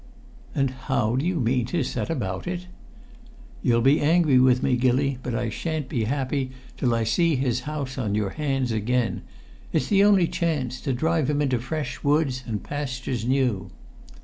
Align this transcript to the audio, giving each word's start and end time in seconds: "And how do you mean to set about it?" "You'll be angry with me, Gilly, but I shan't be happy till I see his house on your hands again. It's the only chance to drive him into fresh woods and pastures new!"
"And 0.55 0.71
how 0.71 1.15
do 1.15 1.23
you 1.23 1.39
mean 1.39 1.67
to 1.67 1.83
set 1.83 2.09
about 2.09 2.47
it?" 2.47 2.65
"You'll 3.61 3.81
be 3.83 3.99
angry 4.01 4.39
with 4.39 4.63
me, 4.63 4.75
Gilly, 4.75 5.19
but 5.21 5.35
I 5.35 5.49
shan't 5.49 5.89
be 5.89 6.05
happy 6.05 6.49
till 6.75 6.95
I 6.95 7.03
see 7.03 7.35
his 7.35 7.59
house 7.69 7.99
on 7.99 8.15
your 8.15 8.31
hands 8.31 8.71
again. 8.71 9.21
It's 9.71 9.89
the 9.89 10.03
only 10.03 10.25
chance 10.27 10.81
to 10.81 10.93
drive 10.93 11.29
him 11.29 11.39
into 11.39 11.59
fresh 11.59 12.03
woods 12.03 12.43
and 12.47 12.63
pastures 12.63 13.25
new!" 13.27 13.69